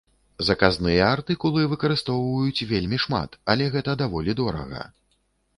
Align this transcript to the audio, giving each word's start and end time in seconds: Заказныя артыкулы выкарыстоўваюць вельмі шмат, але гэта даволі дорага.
Заказныя 0.45 1.01
артыкулы 1.17 1.67
выкарыстоўваюць 1.75 2.65
вельмі 2.71 2.97
шмат, 3.07 3.39
але 3.55 3.71
гэта 3.77 3.91
даволі 4.03 4.31
дорага. 4.45 4.83